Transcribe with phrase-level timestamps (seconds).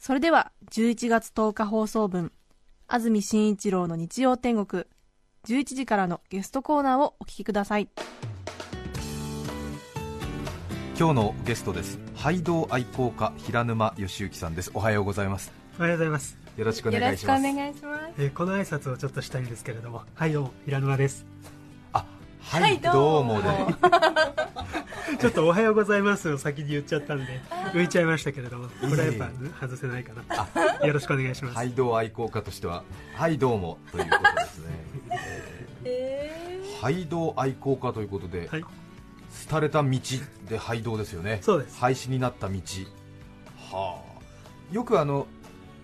[0.00, 2.32] それでは11月10日放送分
[2.88, 4.84] 安住紳一郎の日曜天国
[5.46, 7.88] 11時からのゲストコーナーをお聞きください。
[10.98, 11.98] 今日のゲストです。
[12.14, 14.70] 廃道愛好家平沼義行さんです。
[14.72, 15.52] おはようございます。
[15.78, 17.46] おはようございます、よろしくお願いします。
[17.46, 18.12] いします。
[18.18, 21.26] えーこの挨拶をちょっとしたいんですけれどもはいどうも平沼です。
[21.92, 22.06] あ
[22.40, 23.48] はい、どうもで
[25.18, 27.40] ちょっとおはようございますを先に言っちゃったんで
[27.72, 29.28] 浮いちゃいましたけれどもこれはやっぱ
[29.60, 30.12] 外せないか
[30.80, 30.86] な。
[30.86, 32.82] よろしくお願いします、廃道愛好家としては
[33.14, 34.58] はいどうもということです
[35.84, 38.64] ね、 廃道愛好家ということで、はい
[39.48, 39.90] 廃れた道
[40.48, 41.38] で廃道ですよね。
[41.42, 41.78] そうです。
[41.78, 42.60] 廃止になった道。
[43.70, 44.74] はあ。
[44.74, 45.26] よくあの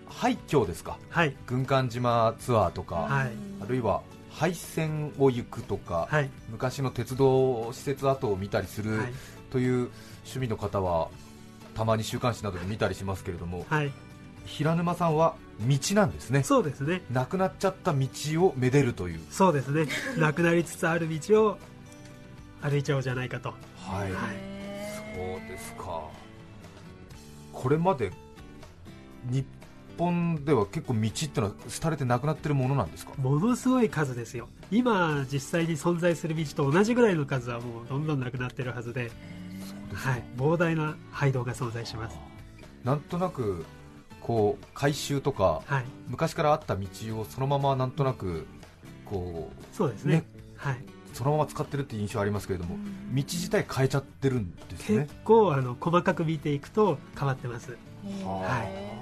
[0.09, 0.97] 廃墟ですか？
[1.09, 1.35] はい。
[1.47, 3.31] 軍艦島ツアーとか、はい。
[3.61, 4.01] あるいは
[4.37, 6.29] 廃線を行くとか、はい。
[6.49, 9.13] 昔の鉄道施設跡を見たりするはい。
[9.49, 9.89] という
[10.23, 11.07] 趣味の方は
[11.73, 13.91] たまに週刊誌などで見たりしますけれどもはい。
[14.45, 16.43] 平沼さんは道なんですね。
[16.43, 17.01] そうですね。
[17.11, 18.07] なくなっちゃった道
[18.45, 19.19] をめでるという。
[19.31, 19.87] そうですね。
[20.17, 21.57] なくなりつつある道を
[22.61, 23.49] 歩いちゃおうじゃないかと。
[23.49, 26.01] はい、そうですか。
[27.51, 28.11] これまで
[29.31, 29.45] 日
[29.97, 33.13] 本では結構道ってのは廃れてなくなってるものなんですか？
[33.17, 34.47] ものすごい数ですよ。
[34.71, 39.11] 今実際に存在する道と同じぐらいの数はもうどんどんなくなってるはずで。
[39.93, 42.17] はい、膨大な廃道が存在します。
[42.83, 43.65] なんとなく
[44.21, 45.85] こう改修とかはい。
[46.07, 46.87] 昔からあった道
[47.19, 48.45] をそのままなんとなく
[49.05, 50.15] こそうですね。
[50.17, 50.23] ね。
[50.57, 50.75] はい。
[50.75, 50.79] う
[51.13, 52.75] そのまま使ってるっていう印象ありますけれども
[53.11, 55.03] 道自体変えちゃってるんですね。
[55.03, 57.71] 結構あの細かく見ていくと変わってます。
[58.23, 58.96] はい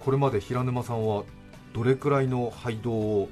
[0.00, 1.24] これまで平沼さんは
[1.72, 3.28] どれくらいの廃道を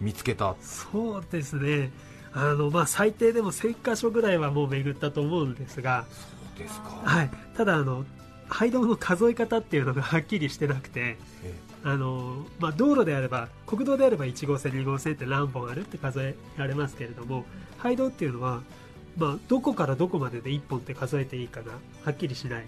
[0.00, 0.56] 見つけた？
[0.60, 1.90] そうですね。
[2.32, 8.04] あの、まあ、最低でも1000箇所ぐらいはもう巡ったと思うんですが、そうですか、はい、ただあの
[8.48, 11.16] 廃道の数え方っていうのが はっきりしてなくて。
[11.44, 17.44] えあの、まあ、道路であれば国道であれば1号線2号線って何本あるって数えられますけれども
[17.78, 18.62] 廃道っていうのは、
[19.16, 21.72] まあ、どこからどこまでで1本って数えていいかが
[22.04, 22.66] はっきりしない。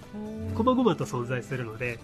[0.54, 1.98] 細々と存在するので、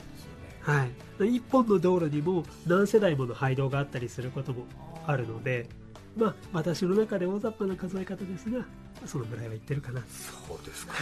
[0.64, 4.66] はい、1本の道路にも何世代もの廃道があったりすることも
[5.06, 5.68] あるので、
[6.16, 8.64] まあ、私の中で大雑把な数え方ですが
[9.06, 10.00] そのぐらいは言ってるかな。
[10.48, 10.94] そうですか。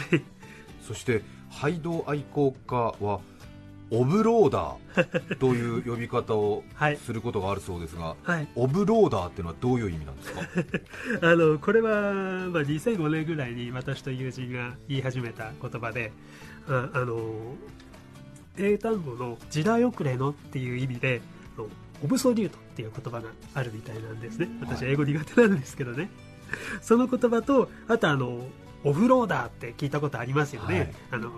[0.87, 3.21] そして廃道愛好家は
[3.91, 6.97] オブローダーという呼び方を はい。
[6.97, 8.49] することがあるそうですが、はい。
[8.57, 10.41] オブローダーっていうのはどういう意味なんですか？
[11.31, 16.11] あのこれは、まあ、2005年ぐらいに私と友人が言い始めた言葉で
[16.67, 17.55] ああの
[18.59, 21.21] 英単語の時代遅れのっていう意味で
[21.57, 21.69] あの
[22.05, 24.49] オブソリュートっていう言葉があるみたいなんですね。
[24.61, 26.11] 私英語苦手なんですけどね。
[26.83, 28.45] その言葉とあとあの
[28.85, 30.95] オフローダーって聞いたことありますよね、はい。
[31.13, 31.31] あの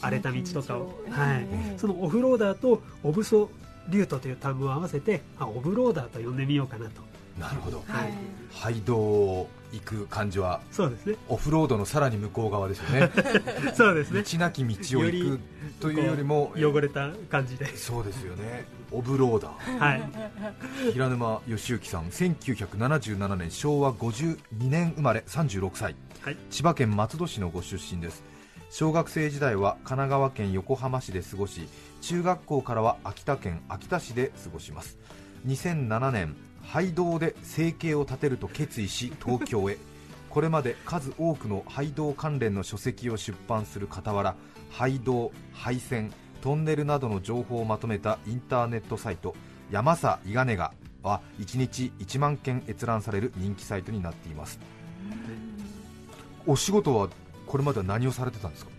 [0.00, 1.46] 荒れた道とかを、道はい、
[1.76, 3.50] そのオフローダーとオブソ
[3.88, 7.02] リュートという単語を合わせてあオブローダーと呼んでみようかなと、
[7.38, 7.82] なるほど。
[7.86, 8.12] はい、
[8.52, 13.10] 廃道を行く感じはそうですねオフロードのさらに向こう側ですよね
[13.74, 15.40] そうですね道なき道を行く
[15.80, 28.22] というよりも汚れた感じで、そうですよねオブローダーはい、平沼義行さん1977年昭和52年生まれ36歳はい、千葉県松戸市のご出身です
[28.70, 31.66] 小学生時代は神奈川県横浜市で過ごし
[32.00, 34.98] 中学校からは秋田県秋田市で過ごします
[35.46, 36.36] 2007年
[36.72, 39.76] 廃道で生計を立てると決意し東京へ。
[40.30, 44.34] これまで数多くの廃道関連の書籍を出版する傍ら
[44.70, 49.36] 廃道廃線トンネルなどの情報をまとめたインターネットサイト
[49.70, 54.58] 山さいがねがは1日1万件閲覧される人気サイトになっています。
[56.46, 57.10] お仕事は
[57.46, 58.70] これまでは何をされてたんですか？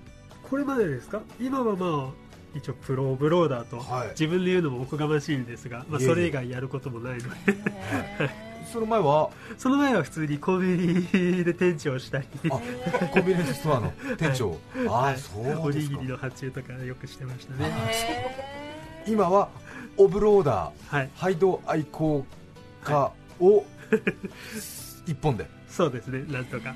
[0.50, 1.22] これまでですか？
[1.40, 2.23] 今はまあ
[2.56, 4.10] 一応プロオブローダーと、はい。
[4.10, 7.60] 自分で言うのもおこがましいんですが、まあ、それ以外やることもないので。
[8.72, 9.30] その前は？
[9.58, 12.26] その前は普通にコンビニで店長をしたり。
[12.50, 12.60] あ
[13.08, 14.58] コンビニスストアの店長、
[14.90, 15.18] ああはい。
[15.18, 15.62] そうですか。
[15.62, 17.72] おにぎりの発注とかよくしてましたね。
[19.06, 19.50] 今は
[19.98, 21.10] オブローダーはい。
[21.16, 22.26] 廃道愛好
[22.84, 23.64] 家を
[25.06, 25.48] 一本で。
[25.68, 26.74] そうですねなんとか。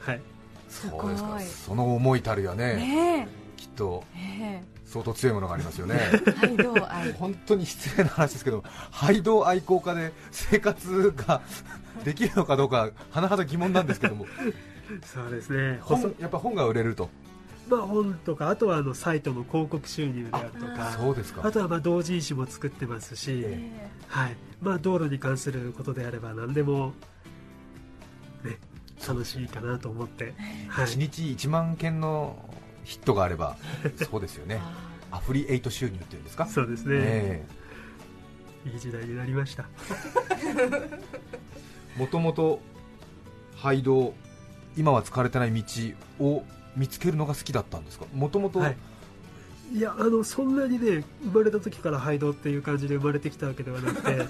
[0.00, 0.20] はい。
[0.68, 1.16] すごい。
[1.44, 2.76] その思いたるやね。
[2.76, 3.45] ね
[3.76, 5.96] とえ相当強いものがありますよね。
[5.98, 11.42] えはいどう愛本当に失礼な話ですけど廃道愛好家で生活が
[12.04, 14.26] できるのかどうか甚だ疑問なんですけども。
[15.04, 15.80] そうですね。
[16.20, 17.08] やっぱ本が売れると。
[17.68, 20.92] まあ、本とかあとはあのサイトの広告収入であるとか。
[20.92, 21.42] そうですか。
[21.44, 24.36] あとはまあ同人誌も作ってますし、えはい。
[24.60, 26.92] まあ、道路に関することであれば何でも、
[28.44, 28.58] ね、
[29.06, 30.34] 楽しいかなと思って、
[30.68, 32.36] はい1日1万件の
[32.86, 33.56] ヒットがあれば
[34.10, 34.60] そうですよね。
[35.10, 36.46] アフリエイト収入っていうんですか？
[36.46, 37.46] そうですね、え
[38.72, 39.66] いい時代になりました。
[40.58, 41.00] え
[41.98, 42.60] もともと
[43.56, 44.14] 廃道
[44.76, 45.64] 今は使われてない道
[46.20, 46.44] を
[46.76, 48.06] 見つけるのが好きだったんですか？
[48.14, 48.76] もともとはい。
[49.72, 54.24] いやあのそんなにね生まれた時から廃道っていう感じで生まれてきたわけではなくて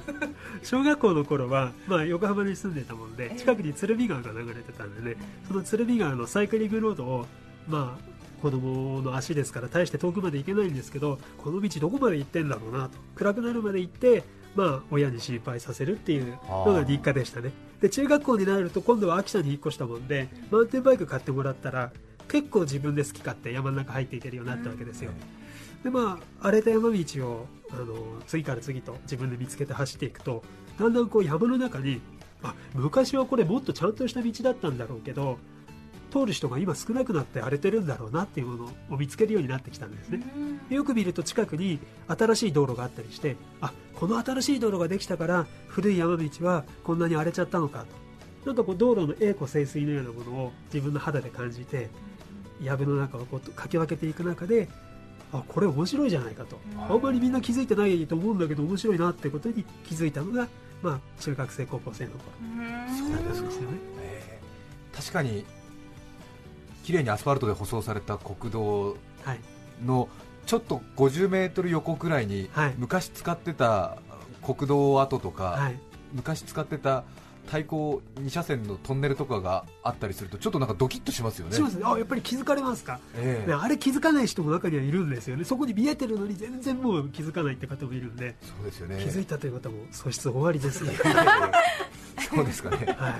[0.64, 5.16] 小学校の頃は、まあ、横浜に住んでたもんで近くに鶴見川が流れてたんでね
[5.46, 7.26] その鶴見川のサイクリングロードを
[7.68, 8.08] まあ
[8.42, 12.98] 子供の足ですから大して遠くまで行けないんですけどこの道どこまで行ってんだろうなと。
[13.16, 14.22] 暗くなるまで行って
[14.54, 17.50] まあ親に心配させるっていうのが日課でしたね。
[17.80, 21.92] で中学校になると今度は秋田に引っ越したもんでマウンテンバイク買ってもらったら
[22.28, 25.12] 結構自分で好き勝手山の中入っていけるようになったわけですよ、
[25.82, 27.94] でまあ荒れた山道をあの
[28.26, 30.42] 次から次と自分で見つけて走っていくと
[30.78, 32.00] だんだんこう山の中に
[32.42, 35.38] あ昔はこれもっとちゃんとした道だったんだろうけど
[36.10, 40.22] 通る人が今少なくなって荒れてるんだろうなっていうものを見つけるようになってきたんですね。
[40.70, 48.08] よく見ると近くに新しい道路があったりしてあこの新しい道路ができたから古い山道はこんなに荒れちゃったのかと。
[48.46, 51.90] なんかこう道路の栄枯盛衰のようなものを自分の肌で感じて
[52.62, 54.68] 藪の中をこうかき分けていく中で
[55.32, 56.58] あこれ面白いじゃないかと。
[56.88, 60.48] あんまりみんな気づいてないと思うんだけど面白いなってことに気づいたのが、
[60.82, 62.22] まあ、中学生高校生の頃。
[62.96, 63.78] そうですかですよね。
[64.00, 64.38] ええ
[64.98, 65.44] 確かに
[66.88, 69.40] 綺麗にアスファルトで舗装された国道はい。
[69.84, 70.08] の
[70.46, 73.98] ちょっと50メートル横くらいに、はい昔使ってた
[74.42, 75.78] 国道跡とか、はい。
[76.14, 77.04] 昔使ってた
[77.50, 81.56] 対向2車線のトンネルとかがあったりするとちょっとなんかドキッとしますよね。
[81.56, 81.82] しますね。
[81.84, 83.00] あやっぱり気づかれますか？
[83.18, 83.48] ええ。
[83.50, 85.44] ね、あれ気づかない人も中にはいるんですよね。
[85.44, 88.96] そこに見えてるのに全然もう気づかないって方もいるんで、そうですよね。
[88.98, 90.92] 気づいたという方も素質終わりですね、
[92.34, 92.96] そうですかね。
[92.98, 93.14] はい、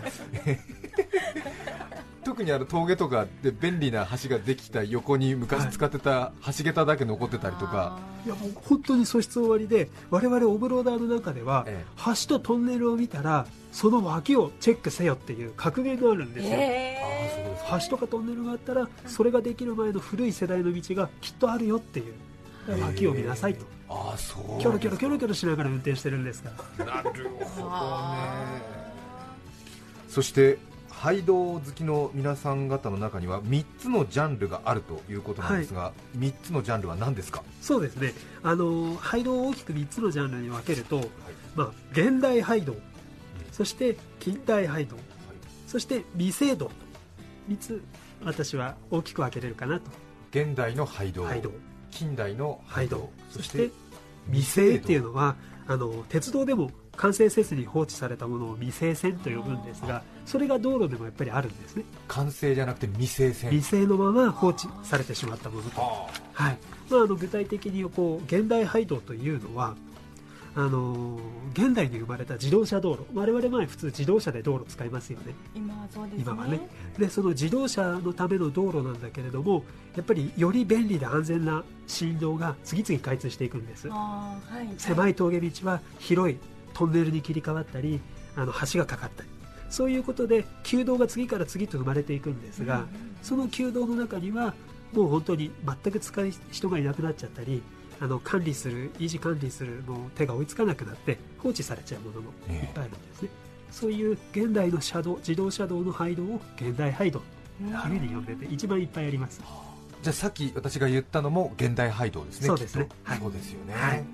[2.38, 17.80] 特にあの峠とかで便利な橋ができた横に昔使ってた橋桁だけ残ってたりとか、いやもう本当に素質終わりで我々オブローダーの中では、え橋とトンネルを見たらその脇をチェックせよっていう格言があるんですよ、ああそうですか。
[17.80, 22.14] 橋とかトンネルがあったらそれができる前の古い世代の道がきっとあるよっていう。
[22.80, 23.64] 脇を見なさいと。
[23.88, 26.84] ああそうキョロキョロキョロキョロしながら運転してるんですから。
[26.84, 27.08] なる
[27.56, 28.78] ほどね。
[30.08, 30.58] そして
[30.98, 37.44] 廃道好きの皆さん方の中には3つのジャンルがあるということなんですが、3つのジャンルは何ですか？
[37.62, 38.14] そうですね。
[38.42, 41.00] あの廃道を大きく3つのジャンルに分けると、
[41.54, 42.74] まあ、現代廃道
[43.52, 44.96] そして近代廃道
[45.68, 46.66] そして未成道。
[46.66, 46.72] と
[47.48, 47.82] 3つ
[48.24, 49.90] 私は大きく分けれるかなと。
[50.32, 51.24] 現代の廃道。
[51.24, 51.52] 廃道。
[51.92, 53.08] 近代の廃道。
[53.30, 53.70] そして
[54.26, 55.36] 未成っていうのは
[55.68, 61.84] あの鉄道でも完成せずに放置されたものを未成線と呼ぶんですがそれが道路でもやっぱりあるんですね。
[62.06, 63.50] 完成じゃなくて未成線。
[63.50, 66.58] 未成のまま放置されてしまったものと、ははい。
[66.90, 69.74] まあ、あの具体的にこう現代廃道というのは
[70.54, 71.18] あの
[71.54, 73.06] 現代に生まれた自動車道路。
[73.14, 75.34] 我々前普通自動車で道路使いますよね。
[75.54, 76.22] 今はそうですね。
[76.22, 76.60] 今はね。
[76.98, 79.64] でその自動車のための道路なんだけれども
[79.96, 83.88] やっぱりより便利で安全な振動が次々開通していくんです。
[83.88, 84.74] はい。
[84.76, 86.36] 狭い峠道は広い
[86.74, 87.98] トンネルに切り替わったり
[88.36, 89.28] あの橋がかかったり
[89.70, 92.86] そういうことで旧道が次から次と生まれていくんですが、
[93.22, 94.54] その旧道の中には
[94.92, 95.50] もう本当に
[95.82, 97.62] 全く使う人がいなくなっちゃったり
[98.00, 103.28] あの管理する維持管理するもう手が追いつかなくなって放置されちゃうものもいっぱいあるんですね、
[103.70, 107.20] そういう現代の車道自動車道の廃道を現代廃道
[107.58, 109.42] というふうに呼んでて一番いっぱいあります。
[110.00, 112.88] じゃあさっき私が言ったのも現代廃道ですねそうですね。
[113.02, 113.18] はい。
[113.18, 114.04] そうですよね、はい。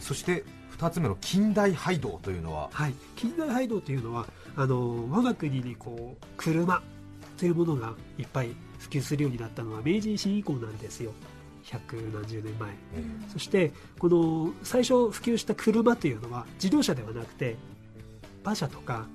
[0.00, 0.44] そして
[0.80, 2.70] 2つ目の近代廃道というのは？
[2.72, 6.82] はい、近代廃道というのはあの我が国にこう車
[7.36, 11.12] というものがいっぱい普及するようになったのは明治維新以降なんですよ。
[11.64, 12.70] 百何十年前。
[12.70, 12.74] え
[13.30, 17.56] そしてこの最初普及した車というのは自動車ではなくて
[18.42, 19.06] 馬車とか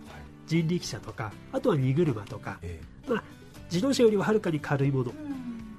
[0.46, 2.80] 人力車とかあとは荷車とか、え
[3.10, 3.24] まあ、
[3.72, 5.12] 自動車よりははるかに軽いもの。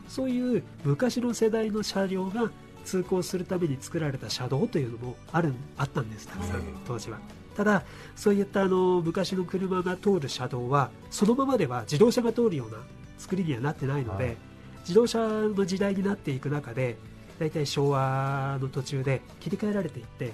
[0.09, 2.51] そういう昔の世代の車両が
[2.87, 7.19] 通行するために作られた車道というのもあるあったんですたくさんええ当時は。
[7.57, 7.83] ただ
[8.15, 12.79] そういったあの昔の車が通る車道はそのままでは自動車が通るような
[13.19, 14.37] 作りにはなってないので、はい。
[14.81, 16.97] 自動車の時代になっていく中で
[17.41, 20.33] 大体昭和の途中で切り替えられていって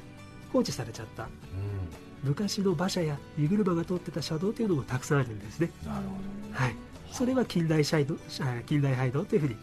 [0.53, 1.25] 放置されちゃった。
[1.25, 1.27] う
[2.23, 6.15] 昔の馬車や荷車が通ってた車道というのもたくさんあるんですね、んなるほ
[6.53, 6.77] はい、
[7.11, 9.57] それは近代車道あ近代廃道というふうに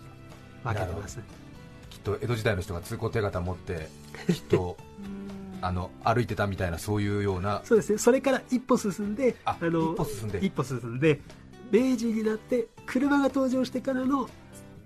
[0.64, 1.20] 分けてます
[2.00, 3.88] っと江戸時代の人が通行手形持って
[4.32, 4.78] きっと
[5.62, 7.62] あの歩いてたみたいなそういうような。
[7.66, 7.98] そうですね。
[7.98, 10.46] それから一歩進んであの一歩進んで。
[10.46, 11.20] 一歩進んで
[11.72, 14.30] 明治になって車が登場してからの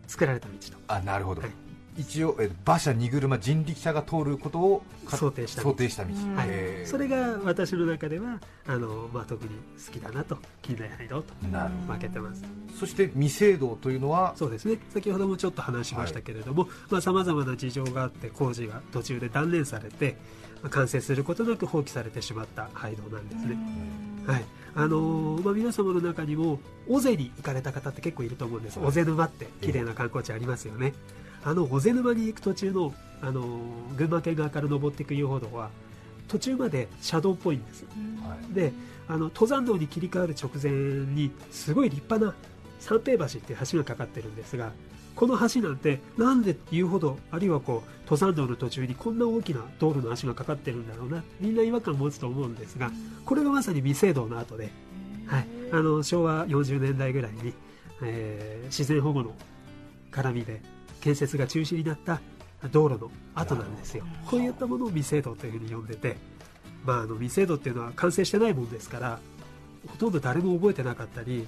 [0.07, 0.77] 作られた道と。
[0.87, 1.62] あなるほど、はい
[1.97, 5.69] 一応え馬車荷車人力車が通ることをか想定した道。
[5.69, 6.35] 想定した道、うん。
[6.35, 6.49] はい。
[6.85, 9.49] それが私の中ではあの、まあ、特に
[9.85, 12.43] 好きだなと近代廃道となる分けてます。
[12.79, 14.33] そして未成道というのは？
[14.35, 14.79] そうですね。
[14.93, 16.67] 先ほどもちょっと話しましたけれども
[17.01, 20.17] さまざ、まな事情があって工事が途中で断念されて
[20.61, 23.57] まあ完成することなく放棄されてしまった廃道なんですね、
[24.25, 24.45] はい。
[24.75, 26.59] あのーまあ、皆様の中にも
[26.89, 30.93] 尾瀬に行かれた方って結構いると思うんです、はい尾瀬沼って綺麗な観光地ありますよね、
[31.43, 35.69] あの尾瀬沼に行く途中の、あのー群馬県側から登っていく遊歩道は
[36.27, 37.85] 途中まで車道っぽいんです。
[38.21, 38.73] はいで
[39.07, 42.33] あの登山道に切り替わる直前にすごい立派な
[42.79, 44.71] 三平橋っていう橋がかかってるんですが
[45.15, 52.91] この橋なんてなんで遊歩道あるいはこう登山道の途中にこんな大きな道路の橋がかかってるんだろうなみんな違和感を持つと思うんですが
[53.25, 54.71] これがまさに未成道の後で、
[55.27, 57.53] はい、あの昭和40年代ぐらいに、
[58.01, 59.35] えー自然保護の
[60.11, 60.61] 絡みで
[61.03, 62.21] 建設が中止になった
[62.71, 64.05] 道路の後なんですよ。
[64.25, 66.15] こういったものを未成道というふうに呼んでて、
[66.85, 69.19] まあ、あの未成道っていうのは完成してないもんですから
[69.85, 71.45] ほとんど誰も覚えてなかったり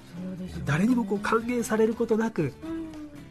[0.66, 2.52] 誰にもこう歓迎されることなく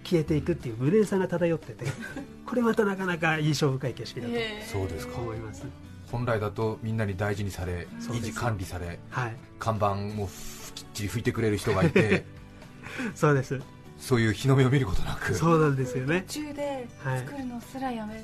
[0.04, 1.86] 消えていくっていう無念さが漂ってて
[2.44, 4.28] これまたなかなか印象深い景色だ
[4.72, 5.14] そうですか。
[5.14, 5.64] と思います、
[6.12, 10.28] 本来だとみんなに大事にされ維持管理されはい、看板も
[10.74, 12.26] きっちり拭いてくれる人がいて。
[13.14, 13.60] そうです
[14.00, 15.34] そういう日の目を見ることなく。
[15.34, 16.24] そうなんですよね。
[16.28, 18.22] 途中で作るのすらやめら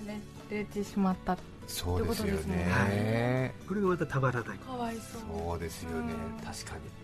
[0.50, 1.38] れてしまった、
[1.68, 2.56] そうですよってことですね。
[2.56, 4.58] ねこれがまたたまらない。
[4.58, 6.14] かわいそうそうですよね。
[6.40, 6.46] うん。
[6.46, 7.02] 確かに。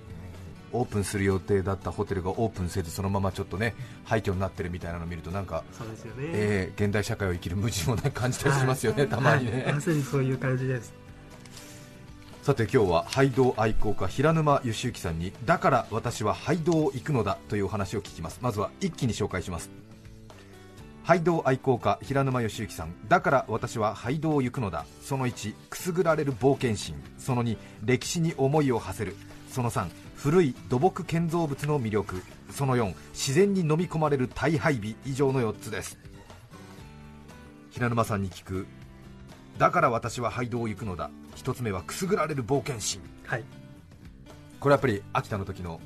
[0.73, 9.73] オープンする予定だったホテルがオープンせずそのままちょっとね廃墟になってるみたいなのを見るとなんか、そうですよね、えー現代社会を生きる無地もね感じたりしますよね、たまにね、はい。
[9.75, 10.93] まさにそういう感じです
[12.47, 18.39] さて今日は廃道愛好家平沼義之さんにだから私は廃道を行くのだというお話を聞きます。
[18.41, 19.69] まずは一気に紹介します。
[21.03, 24.85] 廃道愛好家平沼義之さんだから私は廃道を行くのだ。
[25.01, 26.95] その1くすぐられる冒険心。
[27.17, 29.17] その2歴史に思いを馳せる。
[29.51, 32.23] その3古い土木建造物の魅力。
[32.49, 34.95] その4自然に飲み込まれる大配備。
[35.05, 35.97] 以上の4つです。
[37.71, 38.67] 平沼さんに聞く
[39.57, 41.09] だから私は廃道を行くのだ。
[41.37, 42.99] 一つ目はくすぐられる冒険心。
[43.25, 43.43] はい。
[44.59, 45.79] これやっぱり秋田の時の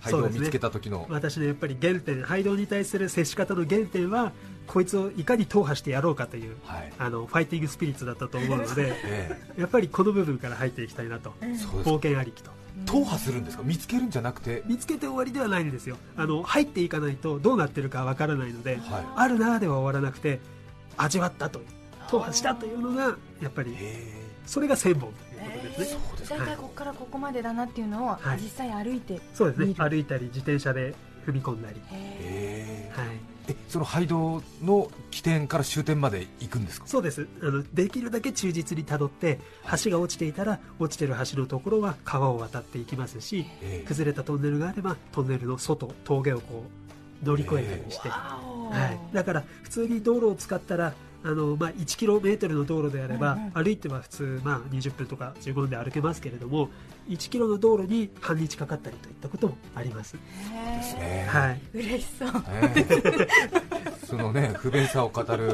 [0.00, 0.38] 廃道そうですね。
[0.40, 4.32] を見つけた時の、私のやっぱり原点廃道に対する接し方の原点は
[4.66, 6.92] こいつをいかに踏破してやろうかというはい。
[6.98, 11.32] あのファイティングスピリッツだったと思うので えやっぱりこの部分から入っていきたいなと。
[11.40, 12.50] 冒険ありきと。
[12.86, 13.62] 踏破するんですか？
[13.64, 14.62] 見つけるんじゃなくて？
[14.66, 15.96] 見つけて終わりではないんですよ。
[16.16, 20.40] あの入っていかないとどうなってるかわからないのではあるなでは終わらなくて
[20.98, 21.62] 味わったと
[22.08, 23.74] 踏破したというのがやっぱり
[24.46, 25.12] それが1000本
[25.76, 28.40] ということですね、大体ここからここまでだなっていうのをはい。
[28.42, 29.74] 実際歩いて、そうですね。
[29.78, 30.94] 歩いたり自転車で
[31.26, 33.08] 踏み込んだり、えへえはい、
[33.48, 36.86] えその廃道の起点から終点まで行くんですか？
[36.86, 37.28] そうです。
[37.42, 39.38] あのできるだけ忠実にたどって
[39.84, 43.86] 橋が落ちていたら落ちてる橋のところは川を渡っていきますしええ。
[43.86, 46.64] 崩れたトンネルがあればトンネルの外峠をこ
[47.22, 56.70] う乗り越えたりして、はい、だから普通に道路を使ったらあの、まあ、1キロメートルの道路であれば、歩いては普通、まあ、20分とか15分で歩けますけれども
[57.10, 61.26] 1キロの道路に半日かかったりといったこともあります、へですね。
[61.28, 62.30] はい、嬉しそう。
[62.48, 63.28] ええ
[64.06, 65.52] そのね不便さを語る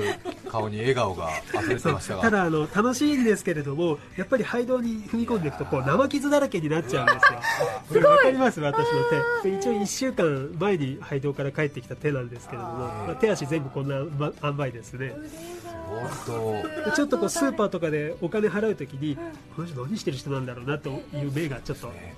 [0.50, 2.22] 顔に笑顔が溢れてましたが。
[2.22, 7.40] ただあの楽しいんですけれどもやっぱり廃道に踏み込んでいくとこう生傷だらけになっちゃうんですよ。
[7.88, 8.60] これ分かります？
[8.60, 8.84] 私の
[9.42, 9.50] 手。
[9.50, 15.14] で一応1週間前に廃道から帰ってきた手なんですけれどもまあ手足全部こんなま塩梅ですね
[16.94, 19.16] ちょっとこうスーパーとかでお金払うときに
[19.54, 22.14] この人何してる人なんだろうなという目がちょっとね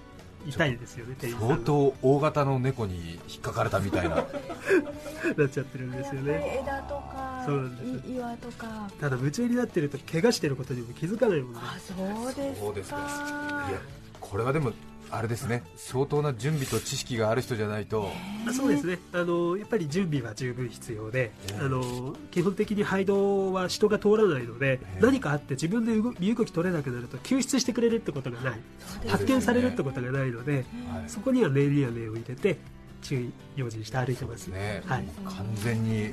[0.46, 4.16] 痛いですよね相当大型の猫に引っかかれたみたいな。
[5.36, 6.60] なっちゃってるんですよね。
[6.62, 8.90] 枝とかそうなんですい岩とか。
[9.00, 11.60] ただ夢中になってると怪我してることにも気づかないもんね。
[11.62, 11.94] あそ
[12.30, 12.66] うですか。
[12.66, 13.66] そうですか。
[13.68, 13.80] いや
[14.20, 14.72] これはでも
[15.10, 18.10] あれですね相当な準備と知識がある人じゃないと。
[18.46, 18.98] あそうですね。
[19.12, 21.60] あのやっぱり準備は十分必要で、ええ。
[21.60, 25.00] あの基本的に廃道は人が通らないので、ええ。
[25.00, 28.60] 何かあって自分で動身動き取れなくなると救出してくれるってことがない。
[28.80, 30.64] そうです発見されるってことがないのではい。
[31.08, 32.58] そこには念には念を入れて
[33.02, 34.48] 注意用心して歩いてます。
[34.48, 35.04] ね、はい。
[35.24, 36.12] 完全に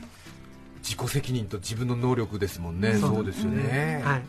[0.84, 4.02] 自己責任と自分の能力ですもんね、そうそうですよね。
[4.06, 4.22] はい。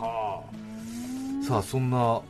[0.00, 0.42] は
[1.42, 2.20] あ、さあそんな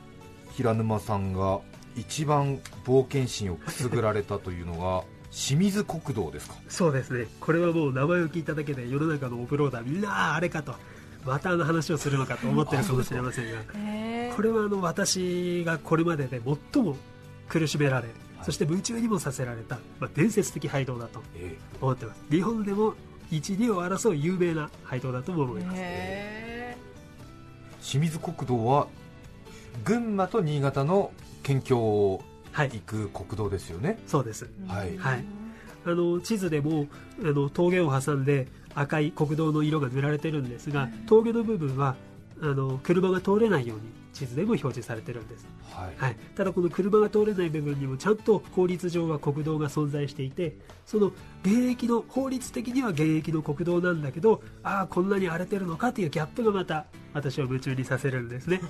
[0.56, 1.60] 平沼さんが
[1.96, 6.54] 一番冒険心をくすぐられたというのが 清水国道ですか？
[6.68, 7.26] そうですね。
[7.40, 10.75] これはもう名前を聞いただけで世の中のオフローダーみんなああれかと。
[11.26, 13.58] またあの話をするのかと思ってるかもしれませんが。
[13.75, 16.40] へこれはあの私がこれまでで
[16.72, 16.96] 最も
[17.48, 18.44] 苦しめられ、はい。
[18.44, 22.20] そして夢中にもさせられた、まあ、伝説的廃道だとえ思ってます。
[22.30, 22.94] 日本でも
[23.30, 25.75] 一二を争う有名な廃道だとも思います。
[25.78, 26.76] え
[27.82, 28.86] 清水国道は
[29.85, 32.71] 群馬と新潟の県境をはい。
[32.71, 34.49] 行く国道ですよね、そうです。
[34.66, 34.97] はい。
[34.97, 35.25] はい。
[35.85, 36.87] あの地図でも
[37.23, 41.95] あの峠を挟んで赤い国道の色が塗られてるんですが峠の部分は
[42.42, 43.85] あの車が通れないように
[44.16, 45.94] 地図でも表示されてるんです、はい。
[45.99, 50.56] はい、ただこの車が通れない部分にもちゃんと法律上は国道が存在していて
[50.87, 51.08] その
[51.42, 58.62] 現役の法律的には現役の国道なんだけどああこんなに荒れてるのかっていうギャップがまた私を夢中にさせるんですね、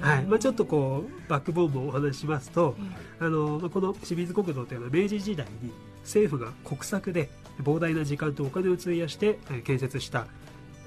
[0.00, 0.24] はい。
[0.24, 2.76] まあ、ちょっとこうバックボーンもお話ししますと
[3.18, 5.72] あのまあこの清水国道というのは明治時代に
[6.02, 7.30] 政府が国策で
[7.62, 10.26] 膨大な時間とお金を費やしてえー建設した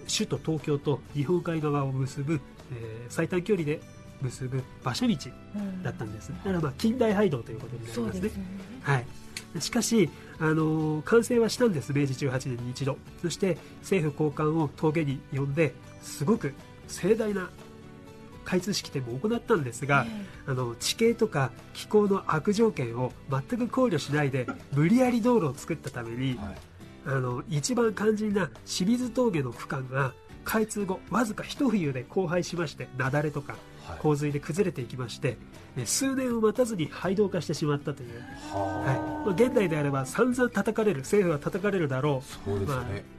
[0.07, 2.39] 首都東京と日本海側を結ぶ、
[2.71, 3.81] えー最短距離で
[4.21, 5.15] 結ぶ馬車道
[5.83, 6.29] だったんです。
[6.29, 8.31] だからまあ近代廃道ということになりますね。
[8.81, 10.09] はい、しかし、
[10.39, 11.93] あのー完成はしたんです。
[11.93, 12.97] 明治18年に一度。
[13.21, 16.53] そして政府高官を峠に呼んですごく
[16.87, 17.49] 盛大な
[18.45, 20.05] 開通式典も行ったんですが、
[20.45, 26.57] あの地形とか気候の悪条件を全く考慮しないで無理やり道路を作ったために、はい
[27.05, 33.55] あの一番肝心な清水峠の区間が開通後わずか一冬で荒廃しまして雪崩とか
[33.87, 33.99] はい。
[33.99, 35.37] 洪水で崩れていきまして、
[35.77, 38.09] え数年を待たずに廃道化してしまったという、
[38.51, 43.15] はいはまあ、現代であれば散々叩かれる政府は叩かれるだろあそうですよね、う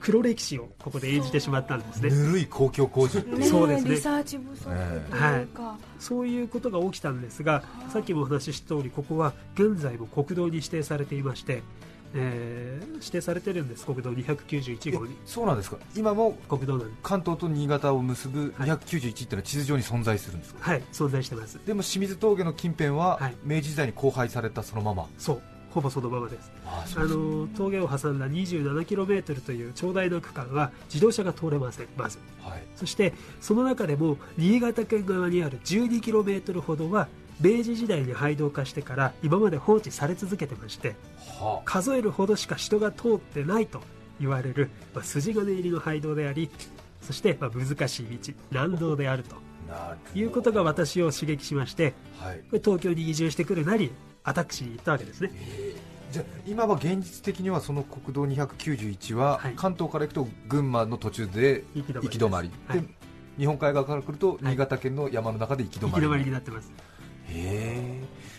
[0.00, 2.08] 黒歴史をここで演じてしまったんですね。
[2.10, 3.44] ぬるい公共工事っていう。
[3.44, 3.90] そうですね。
[3.90, 11.62] リサーチ不足というか、そういうことが起きたんですがさっきもお話しした通りここは現在も国道に指定されていまして、
[12.14, 13.86] えー指定されてるんです。
[13.86, 15.14] 国道291号に。
[15.14, 15.78] えそうなんですか。
[15.96, 18.70] 今も国道なんで関東と新潟を結ぶはい。
[18.70, 21.58] 291っていうのは地図上に存在するんですか、はい存在してます。
[21.66, 23.36] でも清水峠の近辺ははい。
[23.42, 25.42] 明治時代に荒廃されたそのまま、そう。
[25.70, 26.50] ほぼそのままです。
[26.66, 31.86] ああの峠を挟んだ 27km という長大な区間は自動車が通れません。
[31.96, 32.18] まず。
[32.42, 32.62] はい。
[32.76, 37.08] そしてその中でも新潟県側にある 12km ほどは
[37.40, 40.94] 明治時代に廃道化してから今まで放置され続けてまして
[41.40, 43.80] は数えるほどしか人が通ってないと
[44.20, 46.50] 言われる、まあ、筋金入りの廃道であり
[47.00, 49.36] そしてまあ難しい道難道であると
[50.14, 52.42] いうことが私を刺激しましてはい。
[52.58, 53.90] 東京に移住してくるなり
[54.22, 55.32] アタックしに行ったわけですね。
[56.12, 59.54] じゃあ今は現実的にはその国道291ははい。
[59.56, 62.50] 関東から行くと群馬の途中で行き止まり
[63.38, 65.94] 日本海側から来ると新潟県の山の中で行き止まり。
[65.94, 66.70] 行き止まりになってます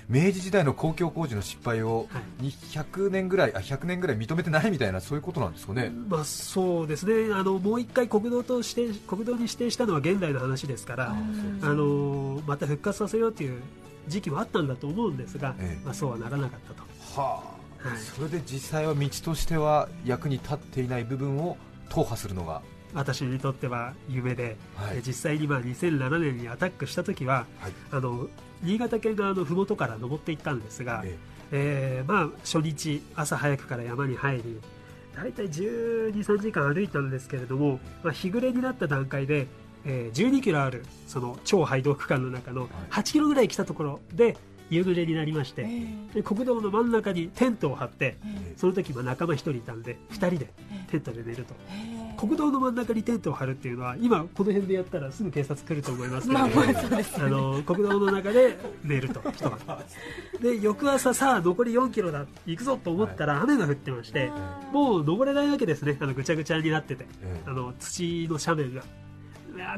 [0.10, 2.48] 明治時代の公共工事の失敗をはい。
[2.48, 7.34] 200年ぐらいあ100年ぐらい認めてないみたいなそういうことなんですかね、まあ、そうですね。
[7.34, 11.16] あのもう一回国道と指定国道に指定したのは現代の話ですから、
[11.62, 13.62] あのまた復活させようという
[14.08, 15.86] 時期はあったんだと思うんですが、ええ。
[15.86, 16.84] まあ、そうはならなかったと。
[17.22, 17.44] は
[17.84, 17.98] あ、はい。
[17.98, 21.58] それで実際は道としては役に立っていない部分を
[21.90, 22.62] 踏破するのが、
[22.94, 24.96] 私にとっては夢で、はい。
[24.96, 27.72] で実際にまあ2007年にアタックした時ははい。
[27.92, 28.28] あの
[28.64, 31.18] 新潟県側の麓から登っていったんですが、え
[31.52, 32.04] え。
[32.06, 34.60] ーまあ、初日朝早くから山に入り
[35.16, 39.48] 大体1 2 3時間歩いたんですけれども、まあ、日暮れになった段階で、
[39.86, 44.38] えー12キロあるその超廃道区間の中の8キロぐらい来たところで
[44.70, 45.68] 夕暮れになりまして、
[46.14, 48.18] で国道の真ん中にテントを張って
[48.56, 50.48] その時まあ仲間1人いたんで2人で
[50.90, 51.54] テントで寝ると
[52.22, 56.50] 国道の真ん中にテントを張るっていうのは今この辺でやったらすぐ警察来ると思いますけど、まあ
[57.28, 59.22] の国道の中で寝ると。
[59.32, 59.60] 一晩
[60.40, 62.28] で翌朝さあ残り4キロだ。
[62.46, 64.32] 行くぞと思ったら雨が降ってまして
[64.72, 65.98] もう登れないわけですね。
[66.00, 67.08] あのぐちゃぐちゃになってて。
[67.24, 68.84] えあの土の斜面が。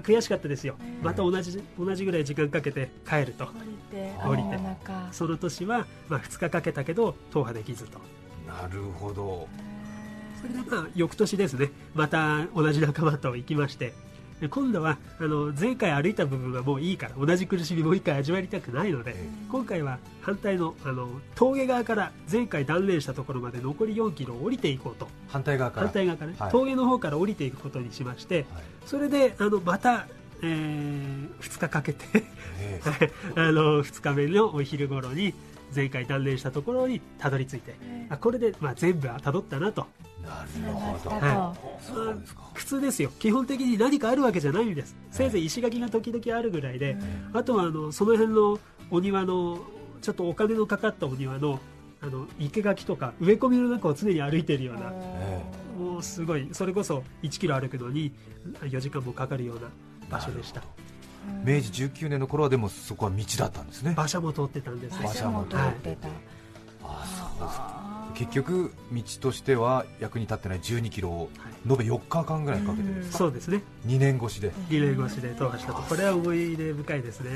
[0.03, 0.75] 悔しかったですよ。
[1.01, 3.45] また同じ同じぐらい時間かけて帰ると。
[4.25, 4.59] 降りて。
[5.13, 7.99] その年は、まあ、2日かけたけど踏破できずと。
[8.45, 9.47] なるほど
[10.43, 11.71] それでまあ翌年ですね。
[11.95, 13.93] また同じ仲間と行きまして。
[14.41, 19.29] で今度はあの前回歩いた部分はもういいから同じ苦しみもう一回味わいたくないので、ええ。
[19.49, 25.07] 今回は反対のあの峠側から前回断念したところまで残り4キロを降りていこうと。
[25.29, 25.87] 反対側から。
[25.87, 26.51] 反対側からね、はい。
[26.51, 28.63] 峠の方から降りていくことにしましてはい。
[28.85, 30.07] それであのまた、
[30.41, 32.05] えー2日かけて
[32.59, 32.81] え
[33.35, 35.33] あの2日目のお昼頃に
[35.73, 37.75] 前回断念したところにたどり着いて
[38.09, 39.85] あこれでまあ全部はたどったなと。
[40.23, 42.43] なるほど、はそうですか。
[42.53, 43.11] 普通ですよ。
[43.19, 44.95] 基本的に何かあるわけじゃないんです。
[45.11, 46.97] せいぜい石垣が時々あるぐらいで
[47.33, 48.57] あとはあのその辺の
[48.89, 49.59] お庭の
[50.01, 51.59] ちょっとお金のかかったお庭の
[52.01, 55.41] あの生垣とか植え込みの中を常に歩いているようなえ
[55.77, 56.47] もうすごい。
[56.53, 58.13] それこそ1キロ歩くのに
[58.61, 59.69] 4時間もかかるような
[60.09, 60.61] 場所でした
[61.43, 63.91] 明治19年の頃はでもそこは道だったんですね。
[63.97, 66.07] 馬車も通ってたんです馬車も通ってた。
[66.85, 67.05] あ
[67.37, 67.57] そうです。
[67.57, 67.83] か
[68.13, 71.29] 結局道としては役に立ってない12キロを
[71.67, 73.17] 延べ4日間ぐらいかけてですか？
[73.17, 73.63] そうですね。
[73.87, 74.51] 2年越しで。
[74.69, 75.81] 2年越しで踏破したと。
[75.81, 77.31] これは思い出深いですね。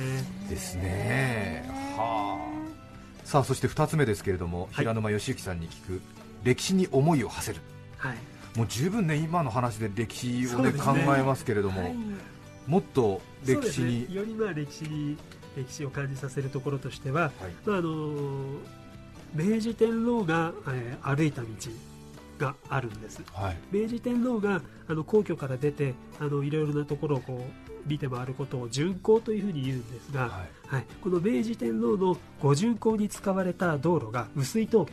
[0.49, 1.65] ですね。
[1.97, 3.27] はあ。
[3.27, 4.85] さあそして2つ目ですけれども、はい。
[4.85, 6.01] 平沼義行さんに聞く
[6.43, 7.61] 歴史に思いを馳せる。
[7.97, 8.17] はい。
[8.55, 10.79] もう十分ね今の話で歴史をねね。
[10.79, 11.95] 考えますけれども、はい
[12.67, 15.17] もっと歴史に、ね、よりまあ歴史に
[15.55, 17.31] 歴史を感じさせるところとしては、はい。
[17.65, 18.13] まああの
[19.33, 21.47] 明治天皇が、えー歩いた道
[22.37, 23.23] があるんです。
[23.33, 23.57] はい。
[23.71, 30.75] 明治天皇があの皇居から出てあのいろいろなところをこう見て回ることを巡行というふうに言うんですが、はい。
[30.75, 34.91] はい、この明治天皇の御巡行に使われた道路が碓氷峠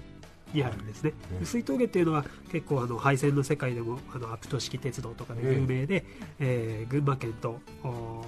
[0.54, 1.46] にあるんですね、うん。
[1.46, 6.04] 碓氷峠っていうのは結構あの廃線の世界でもあのアプト式鉄道とかで有名で、
[6.38, 8.22] えー群馬県とお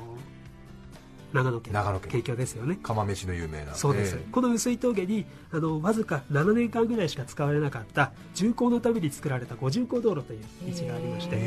[1.33, 2.11] 長野県長野県。
[2.11, 2.79] 県境ですよね。
[2.83, 3.75] 釜飯の有名な。
[3.75, 10.41] そうです、えこの碓氷峠にあのわずか7年間ぐらいしか使われなかった巡行のために作られた御巡行道路という
[10.75, 11.45] 道がありまして、はい、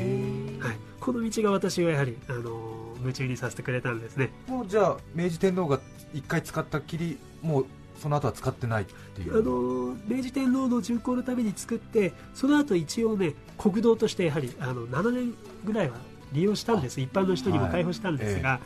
[0.99, 4.31] この道が私をやはりあの夢中にさせてくれたんですね。
[4.47, 5.79] えもうじゃあ明治天皇が
[6.13, 7.65] 一回使ったきりもう
[7.99, 15.33] その後は使ってないっていあうの明治天皇の巡行のために作ってその後一応ね国道としてやはりあの7年
[15.65, 15.97] ぐらいは
[16.31, 17.01] 利用したんです。
[17.01, 18.59] 一般の人にも開放したんですが、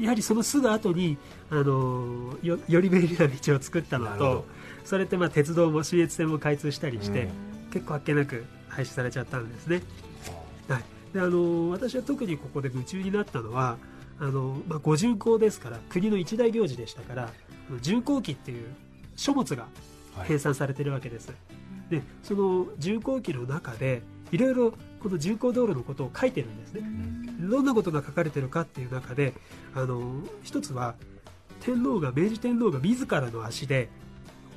[0.00, 1.18] やはりそのすぐ後に
[1.50, 4.46] あのよより便利な道を作ったのと
[4.84, 9.82] それってまあ鉄道も信越線も開通したりして、うん結構あっけなく廃止されちゃったんですね、
[10.68, 13.78] はい、であの私は特にここで夢中になったのは
[14.20, 17.30] あの、まあ、御巡行ですから国の一大行事でしたから
[17.80, 18.66] 巡行記っていう
[19.16, 19.66] 書物が
[20.16, 20.28] はい。
[20.28, 21.32] 編纂されてるわけです、
[21.88, 26.82] でその巡行記の中でいろいろこの巡行道路のことを書いてるんですね。
[27.40, 29.32] どんなことが書かれてるかっていう中で
[29.74, 30.94] あの一つは
[31.60, 33.88] 天皇が明治天皇が自らの足で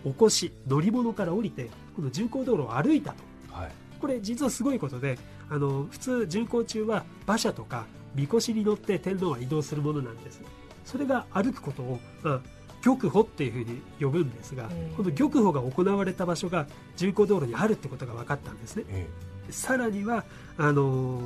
[0.04, 3.24] 起こし乗り物から降りてこの巡行道路を歩いたと。
[3.54, 3.72] はい。
[4.00, 5.18] これ実はすごいことで
[5.50, 10.42] あの普通巡行中は馬車とかみこしに乗って天皇は移動するものなんです。
[10.84, 12.42] それが歩くことを、まあ、
[12.86, 14.94] 玉歩っていうふうに呼ぶんですが、ええ。
[14.96, 18.84] この玉歩が行われた場所が巡行道路にあるってことが分かったんですね。
[18.90, 19.08] え
[19.50, 20.24] さらには
[20.58, 21.24] あのー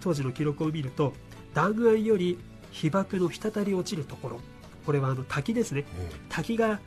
[0.00, 1.12] 当時の記録を見ると
[1.54, 2.38] 断崖より
[2.70, 4.40] 被爆の滴り落ちるところ
[4.86, 5.84] これはあの滝ですね。
[5.98, 6.16] ええ。
[6.28, 6.78] 滝が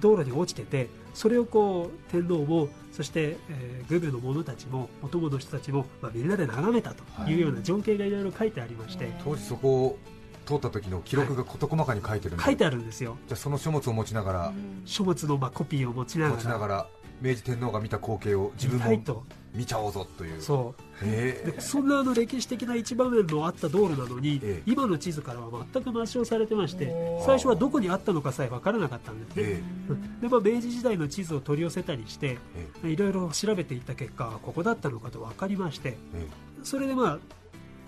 [0.00, 9.98] 道路に落ちててそれをこう天皇もそして、えー、グブの者たちもお供の人たちも、まあ、みんなで眺めたというような情景がいろいろ書いてありまして、当時そこを
[10.48, 13.18] 通った時の記録が事細かに書いてるんで、書いてあるんですよ。
[13.26, 14.52] じゃあその書物を持ちながら、
[14.86, 16.42] 書物のまあコピーを持ちな持がら。
[16.42, 16.86] ちながら
[17.20, 19.24] 明治天皇が見た光景を自分も見たいと。
[19.54, 20.40] 見ちゃおうぞという。
[20.40, 21.04] そう。
[21.04, 21.50] へえ。
[21.50, 24.70] でそんなあの歴史的な一場面のあった道路なのに、ええ。
[24.70, 26.94] 今の地図からは全く抹消されてまして
[27.26, 30.20] 最初はどこにあったのかさえ分からなかったんですね、えうん。
[30.20, 32.88] でまあ、明治時代の地図を取り寄せたりしてええ。
[32.88, 36.26] いろいろ調べていった結果ここだったのかと分かりましてえ。
[36.62, 37.18] それでまあ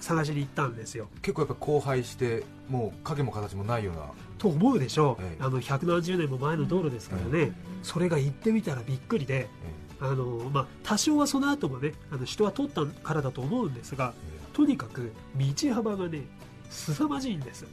[0.01, 1.09] 探しに行ったんですよ。
[1.23, 4.03] 結構やっぱ荒廃してもう影も形もないような。
[4.39, 5.43] と思うでしょう、ええ。
[5.43, 9.49] あの百何十年も前の道路ですからね、それが行ってみたらびっくりで
[10.01, 14.15] あの、まあ、多少はその後もねあの人は通ったからだと思うんですが
[14.55, 16.23] とにかく道幅がね
[16.71, 17.67] 凄まじいんです。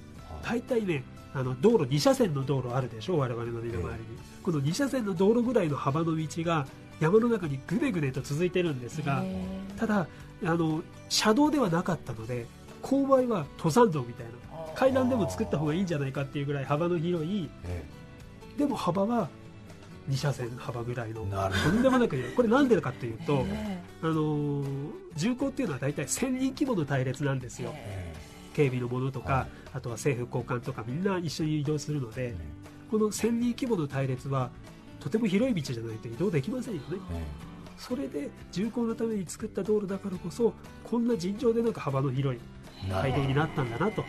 [0.43, 4.05] 大体ねあの道路2車線の道路あるでしょ我々の身の回りに、
[4.43, 6.65] この2車線の道路ぐらいの幅の道が
[6.99, 9.23] 山の中にぐねぐねと続いてるんですが
[9.77, 10.07] ただ
[10.43, 12.45] あの車道ではなかったので
[12.81, 14.31] 勾配は登山道みたいな。
[14.75, 17.83] 階段でも作った方がいいんじゃないかっていうぐらい幅の広いえ
[18.59, 19.27] でも幅は
[20.07, 22.35] 2車線幅ぐらいのえなるとんでもなく広い。
[22.35, 27.71] これなんでかっていうと、えあのー巡行っていうのは大体1000人規模の隊列なんですよ。
[27.73, 28.13] え
[28.53, 29.47] 警備の者とか、はい。
[29.73, 32.35] あとは政府高官とかみんな一緒に移動するので
[32.91, 34.51] この1000人規模の隊列は
[34.99, 36.97] とても広い道じゃないと移動できませんよね。
[37.11, 37.23] え
[37.77, 42.41] それで巡行のために作った道路だからこそこんな尋常でなく幅の広い
[42.89, 44.03] 街道になったんだなと。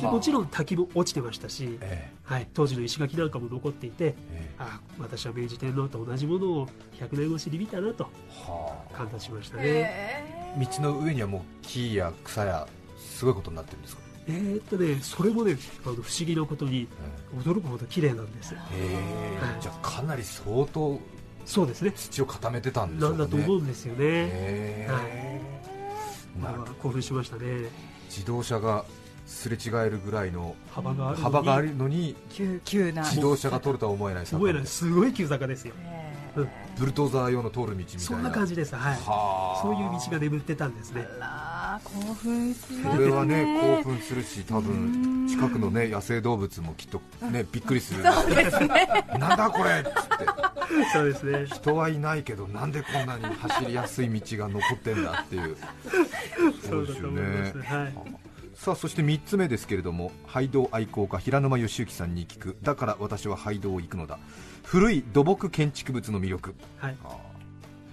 [0.00, 4.50] でもちろん滝も落ちてましたし、えはい、当時の石垣なんかも残っていてええ。
[4.58, 6.68] あ私は明治天皇と同じものを
[7.00, 8.06] 100年越しに見たなと
[8.94, 10.24] 感動しましたね、え
[10.58, 14.02] 道の上にはもう木や草やすごいことになってるんですか？
[14.28, 16.86] えーっとねそれもねあの不思議なことに
[17.42, 18.54] 驚くほど綺麗なんです。
[18.54, 18.98] へえ。
[19.60, 21.00] じゃあかなり相当
[21.48, 21.92] そうですね。
[21.92, 23.18] 土を固めてたんでしょね。
[23.18, 23.98] なだと思うんですよね。
[24.04, 25.02] へはい。
[25.06, 25.40] え
[26.42, 27.70] これは興奮しましたね。
[28.10, 28.84] 自動車が
[29.26, 31.22] すれ違えるぐらいの幅があるのに。
[31.24, 33.02] 幅があるのに急急な。
[33.02, 34.66] 自動車が通るとは思えない坂思えない。
[34.66, 35.72] すごい急坂ですよ。
[35.82, 36.44] へうん。
[36.44, 38.00] ーブルドーザー用の通る道みたいな。
[38.00, 38.74] そんな感じです。
[38.74, 38.92] はい。
[39.04, 39.62] はあ。
[39.62, 41.06] そういう道が眠ってたんですね。
[41.20, 48.02] あら興奮しますそれはねね興奮するし多う分ん近くのね野生動物もきっとねびっくりする。
[48.04, 48.88] そうですね。
[49.18, 50.26] なんだこれっつって。
[50.92, 51.46] そうですね。
[51.46, 55.56] 人はいないけどなんでこんなに走りやすい道が残ってんだっていう。
[56.68, 57.58] そうだと思います。
[57.62, 58.27] はい
[58.58, 62.56] さあそして3つ目ですけれども廃道愛好家平沼義行さんに聞く。
[62.60, 64.18] だから私は廃道を行くのだ。
[64.64, 66.54] 古い土木建築物の魅力。
[66.78, 66.96] はい。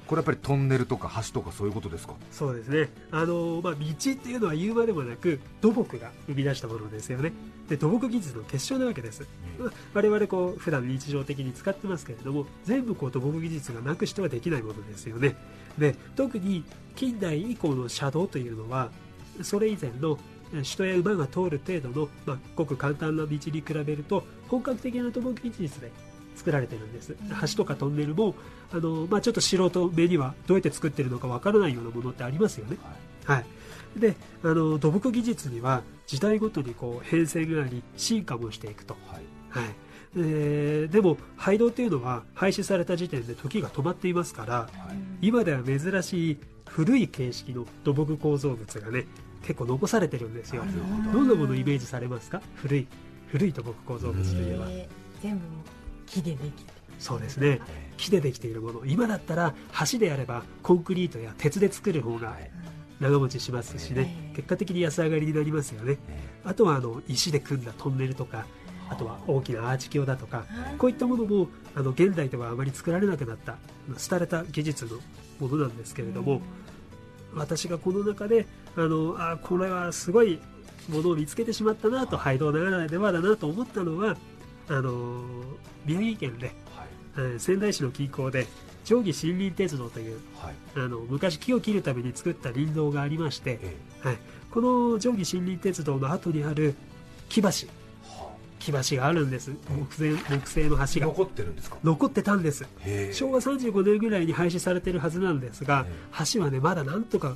[0.08, 2.16] これやっぱりトンネルとか橋とかそういうことですか？
[2.32, 2.90] そうですね。
[3.12, 7.32] あの、まあ、道っていうのは言うまでもなく土木が生み出したものですよね。
[7.70, 9.22] で土木技術の結晶なわけです、
[9.60, 15.36] まあ我々こう普段日常的に使ってますけれども全部こう土木技術がなくしてはできないものですよね。
[15.78, 16.64] で特に
[16.96, 18.92] 近代以降の車道というのは
[19.44, 25.92] それ以前のえ人や馬が通る程度の、まあ、ごく簡単な道に比べると本格的な土木技術で
[26.36, 27.16] 作られてるんです。
[27.42, 28.36] 橋とかトンネルも
[28.72, 32.78] あの、まあ、ちょっと素人目にはどうやって作ってるのかわからないようなものってありますよね、
[33.24, 39.24] はい、であの土木技術には時代ごとにこう変遷があり進化もしていくと、はい。
[39.50, 39.76] はい。
[40.18, 44.70] えーでも廃道っていうのは廃止された時点で時が止まっていますからは
[45.22, 45.28] い。
[45.28, 46.38] 今では珍しい
[46.68, 49.08] 古い形式の土木構造物がね
[49.46, 50.64] 結構残されてるんですよ。
[51.14, 51.22] ど。
[51.22, 52.42] んなものをイメージされますか？
[52.56, 52.88] 古い
[53.28, 55.44] 古い土木構造物といえばえー全部
[56.06, 56.74] 木でできて。
[57.00, 57.60] そうですね。
[57.98, 58.86] 木でできているもの。
[58.86, 59.54] 今だったら
[59.92, 62.52] 橋であればコンクリートや鉄で作る方がはい。
[63.00, 64.02] 長持ちしますしね。
[64.02, 65.98] ええ結果的に安上がりになりますよね。
[66.44, 68.46] あとはあの石で組んだトンネルとか
[68.90, 68.96] あ。
[68.96, 70.46] とは大きなアーチ橋だとか
[70.78, 73.58] こういったものもあの現代ではあまり作られなくなった
[74.10, 75.00] 廃れた技術の
[75.40, 76.42] ものなんですけれども、
[77.34, 78.46] 私がこの中で
[78.78, 80.40] あのあこれはすごい
[80.90, 84.18] ものを見つけてしまったなと廃道ならではだなと思ったのは
[84.68, 85.22] あの
[85.86, 86.88] 宮城県で、はい。
[87.18, 88.48] えー仙台市の近郊で
[88.84, 90.56] 定義森林鉄道というはい。
[90.76, 93.76] あの昔木を切るために作った林道がありまして、え
[94.08, 94.18] はい、
[94.52, 96.76] この定義森林鉄道の後にある
[97.30, 97.50] 木橋。
[98.60, 99.52] 木橋があるんです。
[99.70, 101.08] 木製木製のあ橋が。
[101.08, 101.78] 残ってるんですか？
[101.84, 102.66] 残ってたんです。
[103.12, 106.26] 昭和35年ぐらいに廃止されてるはずなんですがえ。
[106.34, 107.36] 橋はねまだなんとか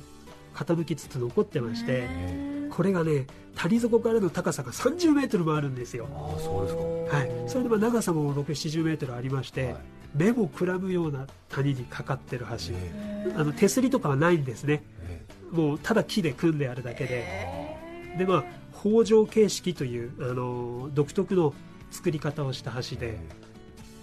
[0.54, 6.08] 傾きつつ残ってましてえこれがね谷底からの高さが30メートルもあるんですよ。
[6.14, 6.76] ああそうです
[7.10, 7.16] か。
[7.16, 9.76] はい、それでまあ長さも6、70メートルありまして、はい。
[10.14, 14.82] 目もくらむような谷にかかってる橋、えあの手すりとかはないんですね。
[15.02, 17.76] えもうただ木で組んであるだけで、
[18.16, 18.44] でまあ
[18.80, 21.52] 北条形式というあの独特の
[21.90, 23.18] 作り方をした橋で、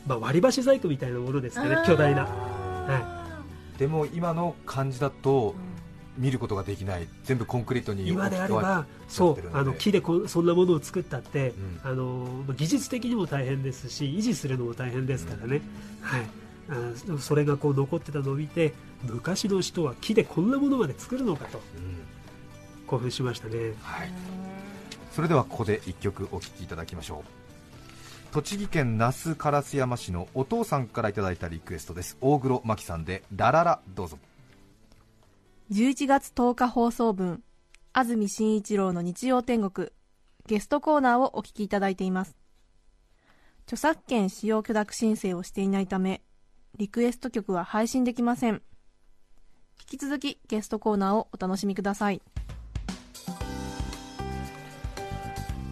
[0.05, 3.25] まあ、割り箸細工みたいなものですかね巨大な、は
[3.79, 5.55] でも今の感じだと
[6.17, 11.53] 見ることができない全部コンクリートい、に今であればそうあの木でこそんなものを作ったって、
[11.83, 11.89] うん。
[11.89, 15.61] あのまあ技術的にも大変ですし維持するのも大変ですからね、
[16.01, 16.21] はい、
[16.69, 21.97] あそれがこう残ってたのを見て昔の人は木でこんなものまで作るのかとうん。
[22.87, 23.73] 興奮しましたね。
[23.81, 24.11] はい。
[25.11, 28.33] それではここで一曲お聴きいただきましょう。
[28.33, 32.17] 栃木県那須烏山市のお父さんからいただいたリクエストです。
[32.21, 34.17] 大黒摩季さんで「ラララ」どうぞ
[35.69, 37.43] 11月10日放送分
[37.91, 39.89] 安住紳一郎の日曜天国。
[40.45, 42.37] ゲストコーナーをお聞きいただいています。
[43.65, 46.21] 著作権使用許諾申請をしていないため
[46.77, 48.61] リクエスト曲は配信できません。
[49.91, 52.21] 引き続きゲストコーナーをお楽しみください。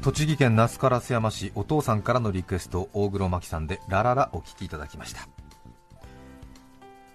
[0.01, 5.44] 栃木県那須烏山市お父さんからのリクエスト大黒摩季さんで「ラララ」お聴きいただきました。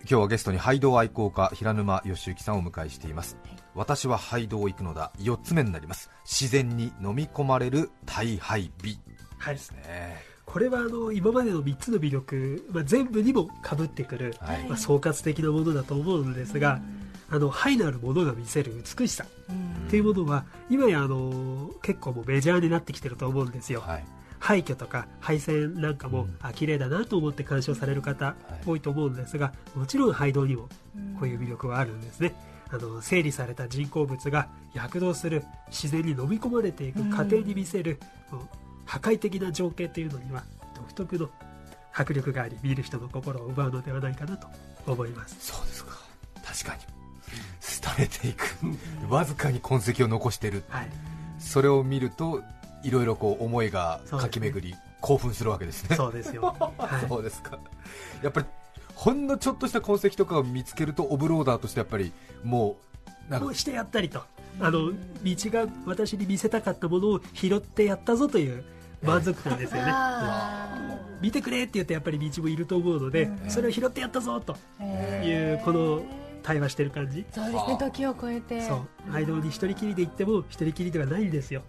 [0.02, 3.36] 今日はゲストに廃道愛好家平沼義行さんをお迎えしています、
[3.74, 5.12] 私は廃道行くのだ。
[5.18, 6.10] 4つ目になります。
[6.24, 8.98] 自然に飲み込まれる大廃美。
[9.38, 9.54] はい。
[9.54, 14.64] ですねこれはあの今までの3つの魅力、まあ、全部にもかぶってくる、はい。
[14.68, 16.80] まあ、総括的なものだと思うのですが、
[17.30, 24.04] あのハイなるものが見せる美しさっていうものは今やあの結構もうメジャーになってきてると思うんですよ、はい
[24.40, 26.36] 廃墟とか廃線なんかも、うん。
[26.40, 28.34] あ綺麗だなと思って鑑賞される方い。
[28.66, 30.62] 多いと思うんですがもちろん廃道にも
[31.18, 32.34] こういう魅力はあるんですね。
[32.72, 37.98] あの整理された人工物が躍動する自然に飲み込まれていく過程に見せる、
[38.30, 38.40] こう
[38.86, 40.44] 破壊的な情景というのには
[40.76, 41.28] 独特の
[41.92, 44.46] 迫力があり見る人の心を奪うのではないかなと
[44.86, 45.36] 思います。
[45.40, 45.98] そうですか。
[46.44, 46.82] 確かに。
[47.82, 48.44] 廃れていく。
[49.08, 50.62] わずかに痕跡を残してる。
[50.68, 50.88] はい。
[51.38, 52.42] それを見ると
[52.82, 55.96] いろいろこう思いが駆け巡り、興奮するわけですね。
[55.96, 57.08] そうですよ、 はい。
[57.08, 57.58] そうですか。
[58.22, 58.46] やっぱり
[58.94, 62.12] ほんのちょっとした痕跡とかを見つけるとオブローダーとしてやっぱり
[62.44, 62.76] も
[63.28, 64.22] うなんかこうしてやったりと。
[64.58, 68.64] あの道が私に見せたかったものを拾ってやったぞという
[69.02, 69.92] 満足感ですよね、
[71.22, 74.56] 見てくれって言ってやっぱり道もいると思うので、それを拾ってやったぞと
[75.24, 76.02] いうこの
[76.42, 77.76] 対話してる感じ、そうですね。
[77.78, 78.60] 時を超えて。
[78.60, 78.80] そう。
[79.12, 81.62] 愛道に一人きりで行っても一人きりではないんですよ、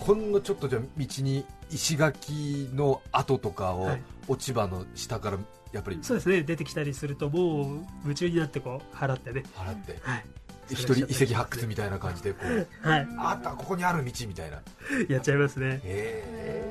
[0.00, 4.02] ほんのちょっとじゃあ道に石垣の跡とかをはい。
[4.28, 5.38] 落ち葉の下から
[5.72, 6.42] やっぱりそうですね。
[6.42, 9.98] 出てきたりするともう夢中になってこう払ってね、払って。
[10.02, 10.24] はい、
[10.70, 14.62] 一人遺跡発掘みたいな感じでこうはい、あったここにある道みたいな。
[15.08, 15.80] やっちゃいますね。
[15.84, 16.65] へ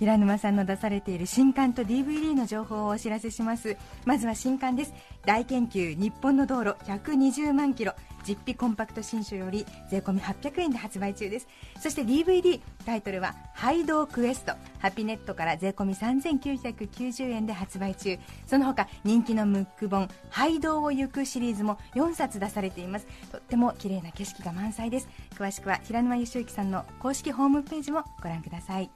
[0.00, 3.76] 平沼さんの出されている新刊と DVD の情報をお知らせします。
[4.06, 4.94] まずは新刊です。
[5.26, 7.92] 大研究日本の道路120万キロ。
[8.26, 11.48] 実費コンパクト新書より税込800円で発売中です。
[11.78, 18.18] そして DVD タイトルは「ハイドークエスト」ハピネットから税込み3990円で発売中。
[18.46, 23.06] その他人気のムック本「ハイドーを行く」シリーズも4冊出されています。
[23.30, 25.08] とっても綺麗な景色が満載です。
[25.34, 28.90] 詳しくは平沼義之さんの公式ホームページもご覧ください。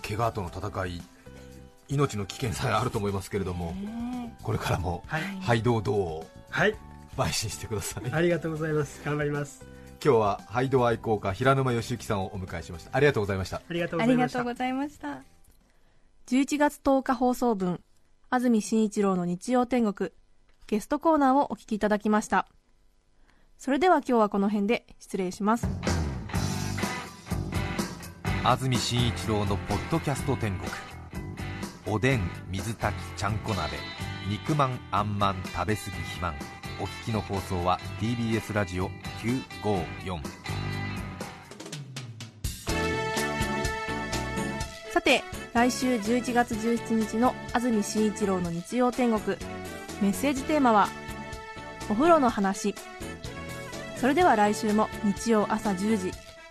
[0.00, 1.02] 怪我との戦い
[1.88, 3.74] 命の危険さえあると思いますけれども
[4.42, 6.74] これからもはい、廃道道をはい、
[7.16, 8.10] 邁進してください。
[8.12, 9.00] ありがとうございます。
[9.04, 9.64] 頑張ります。
[10.02, 12.90] 今日は廃道愛好家平沼義之さんをお迎えしました。
[12.96, 13.56] ありがとうございました。
[13.58, 14.38] ありがとうごあざいました。
[14.38, 15.22] りがとうございました。
[16.26, 17.80] 11月10日放送分
[18.30, 20.10] 安住紳一郎の日曜天国
[20.66, 22.46] ゲストコーナーをお聞きいただきました。
[23.58, 25.66] それでは今日はこの辺で失礼します
[28.42, 30.70] 安住紳一郎のポッドキャスト天国。
[31.86, 33.76] おでん水炊きちゃんこ鍋。
[34.30, 36.34] 肉まんあんまん食べ過ぎ肥満。
[36.80, 38.88] お聞きの放送は TBS ラジオ
[39.22, 40.22] 954
[44.90, 45.22] さて
[45.52, 49.36] 来週11月17日の安住紳一郎の日曜天国。
[50.00, 50.88] メッセージテーマは
[51.90, 52.74] お風呂の話。
[53.96, 56.29] それでは来週も日曜朝10時。